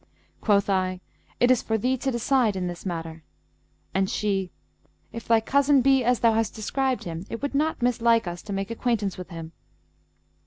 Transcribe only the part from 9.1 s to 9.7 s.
with him.'